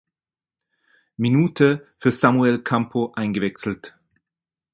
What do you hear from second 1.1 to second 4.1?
Minute für Samuele Campo eingewechselt.